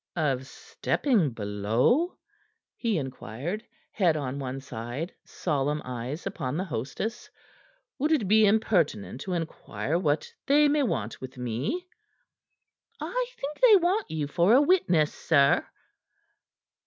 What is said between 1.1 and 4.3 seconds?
below?" he inquired, head